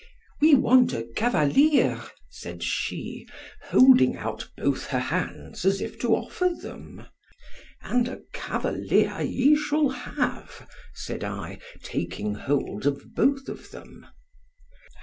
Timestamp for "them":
13.69-14.07